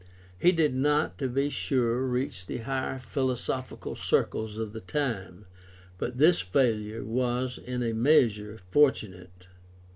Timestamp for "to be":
1.19-1.51